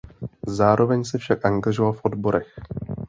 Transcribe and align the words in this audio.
Zároveň 0.47 1.03
se 1.03 1.17
však 1.17 1.45
angažoval 1.45 1.93
v 1.93 2.05
odborech. 2.05 2.53